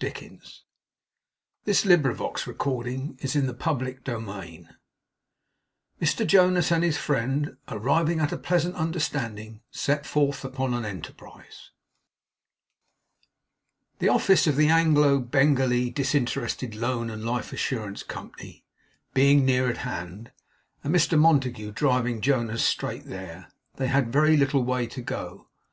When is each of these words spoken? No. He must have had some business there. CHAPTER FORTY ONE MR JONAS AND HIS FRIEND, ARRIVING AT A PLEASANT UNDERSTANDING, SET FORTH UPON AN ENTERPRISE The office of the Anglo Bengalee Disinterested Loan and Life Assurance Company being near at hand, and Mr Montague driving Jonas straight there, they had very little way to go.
No. 0.00 0.08
He 0.08 0.12
must 0.12 0.22
have 0.22 0.32
had 1.66 1.76
some 1.76 2.02
business 2.04 2.04
there. 2.06 2.54
CHAPTER 2.54 4.04
FORTY 4.04 4.06
ONE 4.06 4.68
MR 6.00 6.26
JONAS 6.28 6.70
AND 6.70 6.84
HIS 6.84 6.96
FRIEND, 6.96 7.56
ARRIVING 7.66 8.20
AT 8.20 8.30
A 8.30 8.38
PLEASANT 8.38 8.76
UNDERSTANDING, 8.76 9.60
SET 9.72 10.06
FORTH 10.06 10.44
UPON 10.44 10.74
AN 10.74 10.84
ENTERPRISE 10.84 11.70
The 13.98 14.08
office 14.08 14.46
of 14.46 14.54
the 14.54 14.68
Anglo 14.68 15.18
Bengalee 15.18 15.90
Disinterested 15.90 16.76
Loan 16.76 17.10
and 17.10 17.24
Life 17.26 17.52
Assurance 17.52 18.04
Company 18.04 18.64
being 19.14 19.44
near 19.44 19.68
at 19.68 19.78
hand, 19.78 20.30
and 20.84 20.94
Mr 20.94 21.18
Montague 21.18 21.72
driving 21.72 22.20
Jonas 22.20 22.62
straight 22.62 23.06
there, 23.06 23.50
they 23.74 23.88
had 23.88 24.12
very 24.12 24.36
little 24.36 24.62
way 24.62 24.86
to 24.86 25.02
go. 25.02 25.48